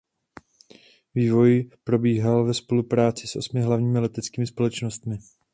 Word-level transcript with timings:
Vývoj 1.15 1.69
probíhal 1.83 2.45
ve 2.45 2.53
spolupráci 2.53 3.27
s 3.27 3.35
osmi 3.35 3.61
hlavními 3.61 3.99
leteckými 3.99 4.47
společnostmi. 4.47 5.17